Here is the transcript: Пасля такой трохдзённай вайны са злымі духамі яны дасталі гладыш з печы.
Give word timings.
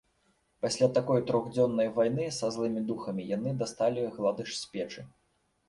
Пасля 0.65 0.87
такой 0.97 1.21
трохдзённай 1.31 1.91
вайны 1.99 2.25
са 2.39 2.51
злымі 2.57 2.81
духамі 2.89 3.29
яны 3.37 3.55
дасталі 3.63 4.09
гладыш 4.19 4.59
з 4.65 4.77
печы. 4.77 5.09